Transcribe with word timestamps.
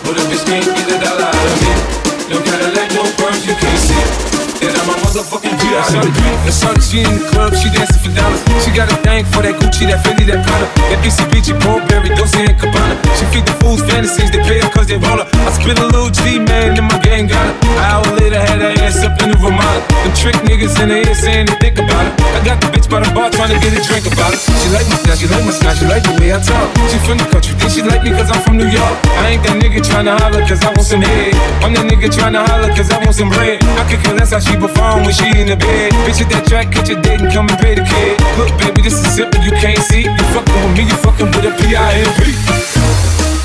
But 0.06 0.16
if 0.20 0.28
this 0.30 0.45
can't 0.45 0.64
get 0.64 0.86
a 0.88 1.00
dollar 1.02 1.27
out 1.27 1.34
of 1.34 1.61
me 1.61 2.14
No 2.30 2.41
Cadillac, 2.41 2.92
no 2.95 3.00
perms, 3.11 3.47
you 3.48 3.55
can't 3.59 3.80
see 3.84 4.41
And 4.62 4.78
I'm 4.78 4.94
a 4.94 4.96
motherfucking 5.02 5.58
G. 5.58 5.62
I 5.74 5.82
saw 5.82 5.98
the 5.98 6.12
G 6.14 6.20
in 6.22 6.38
the 6.46 6.54
sun, 6.54 6.78
she 6.78 6.98
in 7.02 7.10
the 7.10 7.18
club, 7.34 7.50
she 7.50 7.66
dancing 7.74 7.98
for 7.98 8.14
dollars. 8.14 8.38
She 8.62 8.70
got 8.70 8.86
a 8.94 8.96
thing 9.02 9.26
for 9.26 9.42
that 9.42 9.58
Gucci, 9.58 9.90
that 9.90 10.06
Fendi, 10.06 10.22
that 10.30 10.46
Prada, 10.46 10.66
that 10.86 11.02
BCBG, 11.02 11.58
Burberry, 11.66 12.14
Dolce 12.14 12.46
and 12.46 12.54
Cabana. 12.54 12.94
She 13.18 13.26
feed 13.34 13.42
the 13.42 13.58
fools 13.58 13.82
fantasies, 13.82 14.30
they 14.30 14.38
pay 14.46 14.62
her 14.62 14.70
cause 14.70 14.86
they 14.86 15.02
roll 15.02 15.18
her. 15.18 15.26
I 15.26 15.50
spit 15.58 15.82
a 15.82 15.86
little 15.90 16.14
G, 16.14 16.38
man, 16.38 16.78
and 16.78 16.86
my 16.86 16.94
gang 17.02 17.27
got 17.27 17.42
her. 17.42 17.58
An 17.74 17.82
hour 17.91 18.06
later, 18.22 18.38
had 18.38 18.62
her 18.62 18.70
ass 18.86 19.02
up 19.02 19.19
in 19.27 19.34
the 19.34 19.38
Ramada. 19.42 19.82
Them 20.06 20.12
trick 20.14 20.38
niggas 20.46 20.78
in 20.78 20.94
the 20.94 21.02
air 21.10 21.16
saying 21.19 21.50
they 21.50 21.58
think 21.58 21.82
about 21.82 22.06
it. 22.06 22.12
I 22.22 22.38
got 22.47 22.62
the 22.62 22.70
bitch 22.70 22.86
by 22.86 23.02
the 23.02 23.10
bar 23.10 23.34
trying 23.34 23.50
to 23.50 23.58
get 23.58 23.74
a 23.74 23.82
drink 23.82 24.06
about 24.14 24.30
it. 24.38 24.41
She 24.62 24.70
like 24.70 24.86
my 24.86 24.94
style, 25.02 25.19
she 25.19 25.26
like 25.26 25.42
my 25.42 25.54
style, 25.58 25.74
she 25.74 25.86
like 25.91 26.06
the 26.06 26.14
way 26.22 26.30
I 26.30 26.38
talk. 26.38 26.70
She 26.86 27.02
from 27.02 27.19
the 27.19 27.26
country, 27.34 27.50
think 27.58 27.70
she 27.74 27.82
like 27.82 28.06
me 28.06 28.14
cause 28.14 28.30
I'm 28.30 28.38
from 28.47 28.62
New 28.62 28.70
York. 28.70 28.94
I 29.26 29.34
ain't 29.34 29.42
that 29.42 29.58
nigga 29.58 29.82
trying 29.82 30.06
to 30.06 30.14
holler 30.22 30.47
cause 30.47 30.62
I 30.62 30.70
want 30.70 30.86
some 30.86 31.02
head. 31.02 31.34
I'm 31.66 31.74
that 31.74 31.91
nigga 31.91 32.06
trying 32.14 32.38
to 32.38 32.47
holler 32.47 32.70
cause 32.70 32.86
I 32.94 33.02
want 33.02 33.19
some 33.19 33.26
bread. 33.26 33.58
I 33.74 33.82
can 33.91 33.98
care 34.06 34.14
less 34.14 34.30
how 34.30 34.38
she 34.38 34.52
keep 34.53 34.61
her 34.62 34.75
phone 34.77 35.03
when 35.08 35.14
she 35.17 35.27
in 35.41 35.48
the 35.48 35.56
bed. 35.56 35.92
Bitch, 36.05 36.20
that 36.28 36.45
track, 36.47 36.69
catch 36.72 36.89
your 36.92 37.00
date 37.00 37.25
and 37.25 37.33
come 37.33 37.48
and 37.48 37.58
pay 37.58 37.75
the 37.75 37.83
kid. 37.89 38.12
Look, 38.36 38.53
baby, 38.61 38.84
this 38.84 39.00
is 39.00 39.09
simple, 39.09 39.41
you 39.41 39.53
can't 39.56 39.81
see. 39.89 40.05
You 40.05 40.25
fucking 40.36 40.55
with 40.61 40.77
me, 40.77 40.83
you 40.84 40.97
fucking 41.00 41.28
with 41.33 41.48
a 41.48 41.53
I 41.56 41.56
P-I-M-P. 41.56 42.20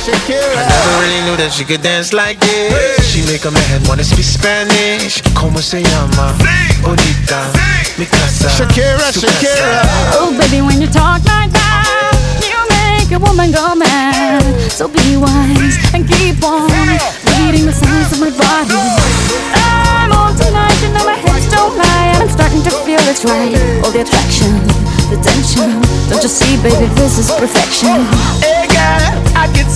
Shakira. 0.00 0.56
I 0.56 0.64
never 0.64 0.92
really 1.04 1.20
knew 1.28 1.36
that 1.36 1.52
she 1.52 1.60
could 1.60 1.84
dance 1.84 2.16
like 2.16 2.40
this. 2.40 2.72
Hey. 2.72 3.04
She 3.04 3.20
make 3.28 3.44
a 3.44 3.52
man 3.52 3.84
wanna 3.84 4.00
speak 4.00 4.24
Spanish. 4.24 5.20
Como 5.36 5.60
se 5.60 5.84
llama? 5.84 6.32
Sí. 6.40 6.80
Bonita. 6.80 7.44
Sí. 7.52 8.00
Mi 8.00 8.06
casa. 8.08 8.48
Shakira, 8.48 9.12
Shakira. 9.12 9.84
Casa. 9.84 10.16
Oh, 10.24 10.32
baby, 10.32 10.64
when 10.64 10.80
you 10.80 10.88
talk 10.88 11.20
like 11.28 11.52
that, 11.52 12.16
you 12.40 12.56
make 12.72 13.12
a 13.12 13.18
woman 13.20 13.52
go 13.52 13.76
mad. 13.76 14.40
So 14.72 14.88
be 14.88 15.20
wise 15.20 15.76
and 15.92 16.08
keep 16.08 16.40
on 16.48 16.64
reading 17.36 17.68
the 17.68 17.76
signs 17.76 18.08
of 18.16 18.20
my 18.24 18.32
body. 18.32 18.80
I'm 19.52 20.12
on 20.16 20.32
tonight, 20.32 20.80
you 20.80 20.96
know 20.96 21.04
my 21.04 21.20
hips 21.20 21.44
don't 21.52 21.76
lie. 21.76 22.16
I'm 22.16 22.30
starting 22.32 22.62
to 22.64 22.72
feel 22.88 23.04
it's 23.04 23.20
right. 23.26 23.52
All 23.84 23.92
the 23.92 24.00
attraction, 24.00 24.64
the 25.12 25.20
tension. 25.20 25.76
Don't 26.08 26.22
you 26.24 26.30
see, 26.32 26.56
baby, 26.64 26.88
this 26.96 27.20
is 27.20 27.28
perfection. 27.36 28.00
Hey, 28.40 28.64
girl 28.72 29.19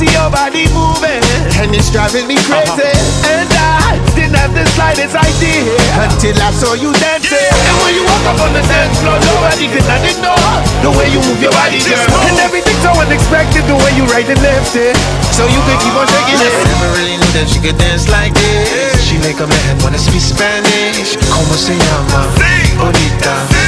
see 0.05 0.11
your 0.13 0.29
body 0.31 0.65
moving, 0.77 1.25
and 1.57 1.73
it's 1.73 1.89
driving 1.89 2.29
me 2.29 2.37
crazy. 2.45 2.77
Uh-huh. 2.85 3.33
And 3.33 3.49
I 3.57 3.97
didn't 4.13 4.37
have 4.37 4.53
the 4.53 4.63
slightest 4.77 5.17
idea 5.17 5.65
until 5.97 6.37
I 6.45 6.51
saw 6.53 6.73
you 6.77 6.93
dancing. 7.01 7.33
Yeah. 7.33 7.57
And 7.73 7.77
when 7.81 7.93
you 7.97 8.05
walk 8.05 8.25
up 8.29 8.39
on 8.45 8.53
the 8.53 8.63
dance 8.69 8.95
floor, 9.01 9.17
nobody 9.17 9.67
could 9.73 9.87
not 9.89 10.03
ignore 10.05 10.57
the 10.85 10.93
way 10.95 11.09
you 11.09 11.19
move 11.25 11.41
your 11.41 11.55
body, 11.57 11.81
girl. 11.89 12.05
And 12.29 12.37
everything's 12.45 12.81
so 12.85 12.93
unexpected, 13.01 13.65
the 13.65 13.77
way 13.81 13.93
you 13.97 14.05
right 14.13 14.29
and 14.29 14.39
left 14.45 14.77
it, 14.77 14.95
so 15.33 15.49
you 15.49 15.61
can 15.65 15.77
keep 15.81 15.95
on 15.97 16.05
shaking 16.07 16.41
it. 16.45 16.53
I 16.53 16.63
never 16.69 16.89
really 17.01 17.17
knew 17.17 17.33
that 17.41 17.49
she 17.49 17.59
could 17.65 17.81
dance 17.81 18.05
like 18.13 18.37
this. 18.37 19.01
She 19.09 19.17
make 19.25 19.41
a 19.41 19.49
man 19.49 19.73
wanna 19.81 19.99
speak 19.99 20.23
Spanish. 20.25 21.17
Como 21.33 21.57
se 21.57 21.75
llama? 21.75 22.29
Sí. 22.37 22.77
Bonita. 22.77 23.33
Sí. 23.49 23.63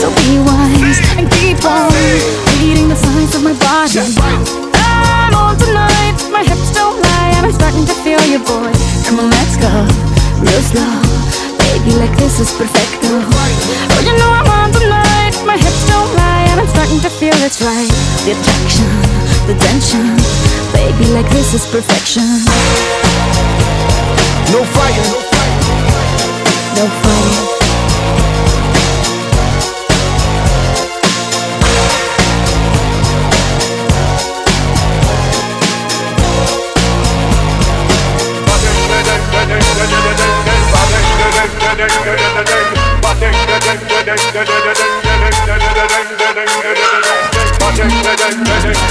So 0.00 0.10
be 0.22 0.42
wise 0.42 0.98
and 1.18 1.30
keep 1.38 1.62
on 1.64 1.86
reading 2.58 2.88
the 2.90 2.98
signs 2.98 3.34
of 3.38 3.42
my 3.46 3.54
body. 3.54 3.98
I'm 4.74 5.30
on 5.34 5.54
tonight, 5.62 6.18
my 6.34 6.42
hips 6.42 6.74
don't 6.74 6.98
lie, 6.98 7.30
and 7.38 7.46
I'm 7.46 7.52
starting 7.54 7.86
to 7.86 7.94
feel 8.02 8.18
you, 8.26 8.38
boy. 8.42 8.70
Come 9.06 9.22
on, 9.22 9.30
let's 9.30 9.54
go, 9.62 9.70
real 10.42 10.62
slow. 10.70 10.94
Baby, 11.70 11.94
like 12.02 12.14
this 12.18 12.40
is 12.42 12.50
perfecto. 12.52 13.10
Oh, 13.22 14.00
you 14.02 14.14
know 14.18 14.30
I'm 14.42 14.48
on 14.58 14.68
tonight, 14.74 15.34
my 15.46 15.54
hips 15.56 15.82
don't 15.86 16.10
lie, 16.18 16.44
and 16.50 16.58
I'm 16.60 16.70
starting 16.74 16.98
to 17.00 17.10
feel 17.10 17.36
it's 17.46 17.62
right. 17.62 17.92
The 18.26 18.34
attraction, 18.34 18.90
the 19.46 19.54
tension, 19.54 20.08
baby, 20.74 21.14
like 21.14 21.28
this 21.30 21.54
is 21.54 21.62
perfection. 21.70 22.26
No 24.50 24.60
fighting, 24.74 25.08
no 25.14 25.18
fighting, 25.30 25.64
no 26.78 26.84
fighting. 27.02 27.17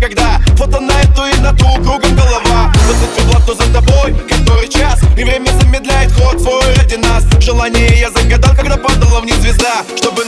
никогда 0.00 0.40
Фото 0.56 0.80
на 0.80 0.92
эту 1.02 1.26
и 1.26 1.40
на 1.40 1.52
ту, 1.52 1.66
кругом 1.82 2.14
голова 2.16 2.72
вот 2.86 2.96
за 2.96 3.06
тюбла, 3.16 3.40
то 3.46 3.54
за 3.54 3.72
тобой, 3.72 4.14
который 4.28 4.68
час 4.68 4.98
И 5.16 5.24
время 5.24 5.48
замедляет 5.60 6.12
ход 6.12 6.40
свой 6.40 6.64
ради 6.74 6.96
нас 6.96 7.22
Желание 7.40 8.00
я 8.00 8.10
загадал, 8.10 8.54
когда 8.56 8.76
падала 8.76 9.20
в 9.20 9.22
вниз 9.22 9.36
звезда 9.36 9.82
Чтобы 9.96 10.24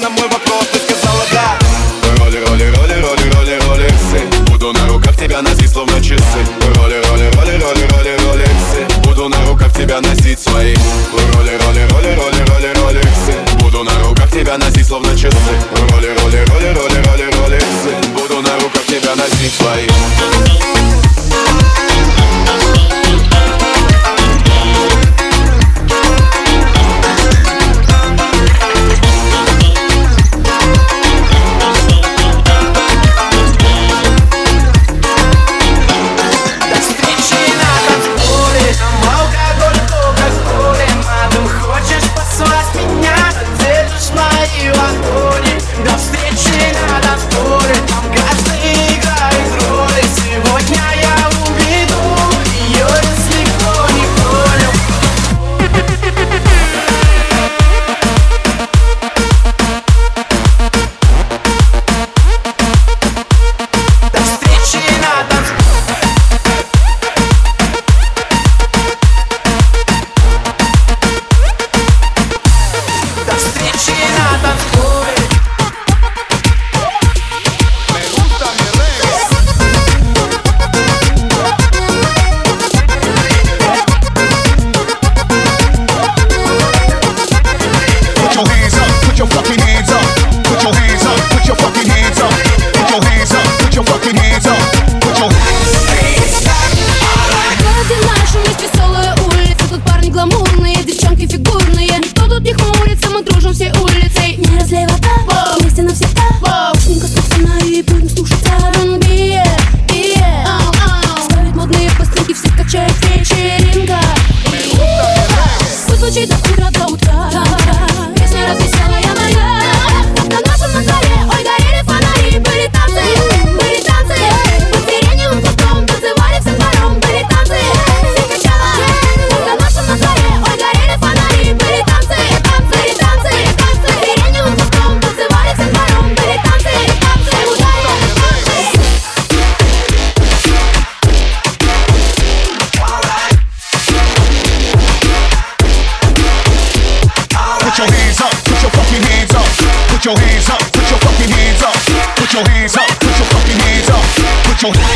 your 154.65 154.92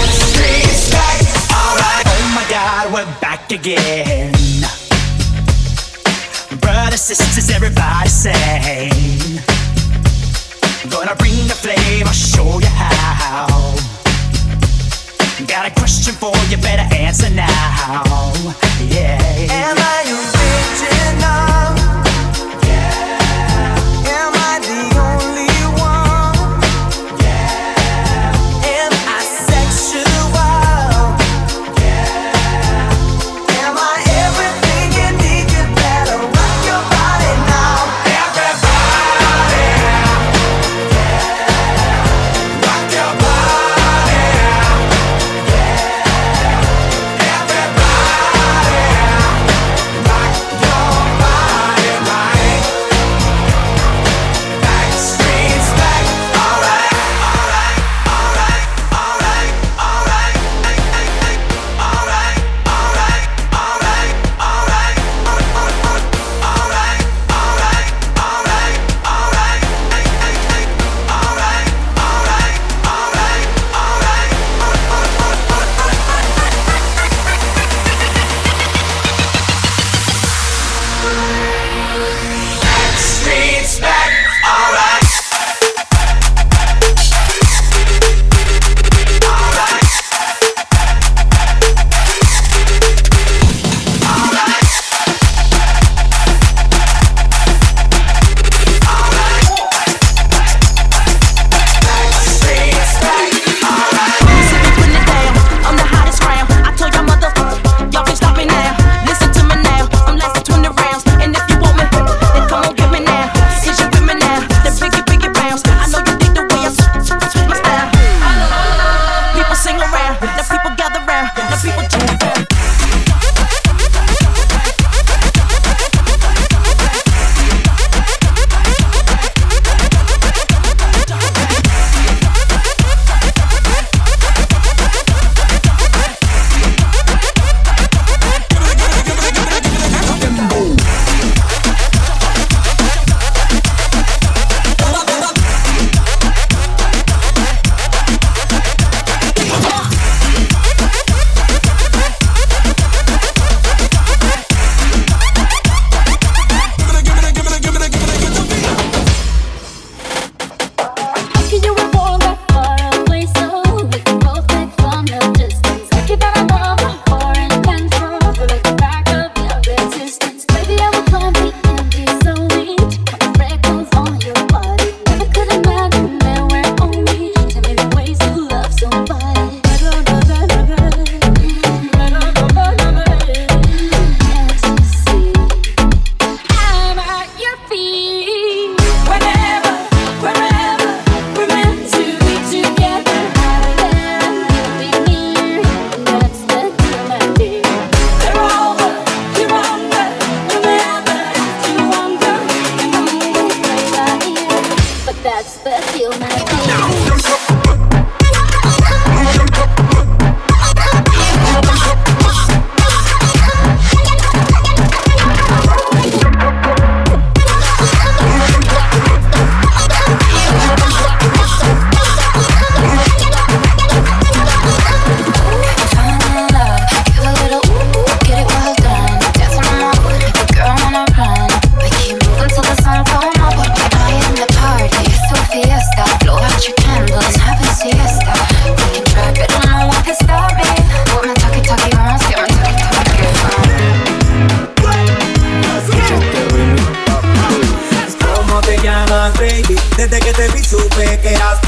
llaman 249.06 249.32
Freddy 249.34 249.76
Desde 249.96 250.18
que 250.20 250.32
te 250.32 250.48
vi 250.48 250.62
supe 250.64 251.18
que 251.20 251.28
eras 251.34 251.58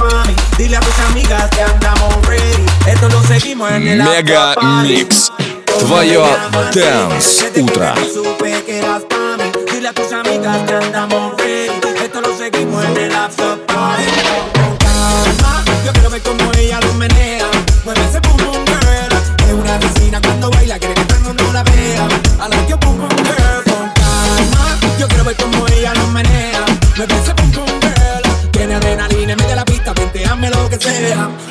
Dile 0.59 0.76
a 0.76 0.80
tus 0.80 0.99
amigas 1.11 1.50
que 1.50 1.62
andamos 1.62 2.14
ready 2.26 2.66
Esto 2.87 3.09
lo 3.09 3.23
seguimos 3.23 3.71
en 3.73 3.88
el 3.88 4.02
Mega 4.02 4.54
Mix 4.83 5.30
Твое 5.80 6.18
Dance 6.75 7.50
Утро 7.61 7.95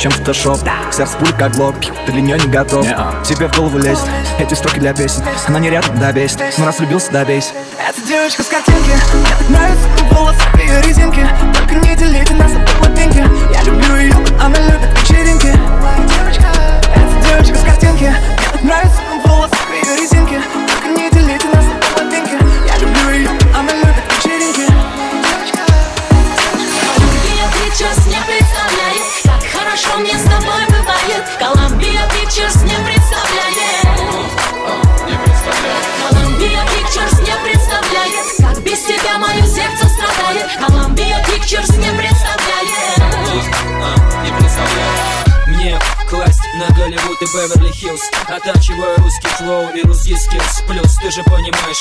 чем 0.00 0.10
фотошоп 0.12 0.58
Сердце 0.92 1.16
пуль 1.18 1.32
как 1.38 1.52
глок, 1.54 1.74
ты 2.06 2.12
для 2.12 2.20
нее 2.20 2.38
не 2.38 2.46
готов 2.48 2.86
Тебе 3.26 3.48
в 3.48 3.56
голову 3.56 3.78
лезет, 3.78 4.04
эти 4.38 4.54
строки 4.54 4.78
для 4.78 4.94
песен 4.94 5.22
Она 5.46 5.58
не 5.58 5.70
рядом, 5.70 5.98
да 5.98 6.12
бесит, 6.12 6.38
но 6.58 6.66
раз 6.66 6.78
влюбился, 6.78 7.10
да 7.12 7.24
бесит 7.24 7.52
Эта 7.86 8.00
девочка 8.06 8.42
с 8.42 8.46
картинки, 8.46 8.78
мне 9.14 9.26
так 9.28 9.48
нравится, 9.48 9.86
волосы 10.10 10.42
и 10.62 10.86
резинки 10.86 11.26
Только 11.56 11.74
не 11.74 11.96
делите 11.96 12.34
нас, 12.34 12.52
а 12.82 12.86
деньги 12.90 13.24
Я 13.52 13.62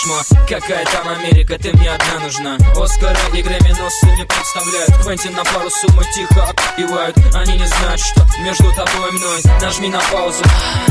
письма 0.08 0.48
Какая 0.48 0.86
там 0.86 1.08
Америка, 1.08 1.58
ты 1.60 1.72
мне 1.76 1.90
одна 1.92 2.20
нужна 2.22 2.58
Оскара 2.82 3.18
и 3.34 3.42
Грэмми-носы 3.42 4.08
не 4.18 4.26
представляют 4.26 4.92
Квентин 5.04 5.34
на 5.36 5.44
пару 5.46 5.70
суммы 5.70 6.04
тихо 6.14 6.46
обивают 6.76 7.16
Они 7.36 7.58
не 7.58 7.66
знают, 7.66 8.00
что 8.00 8.22
между 8.42 8.72
тобой 8.76 9.10
и 9.10 9.12
мной 9.14 9.42
Нажми 9.62 9.90
на 9.90 10.00
паузу, 10.12 10.44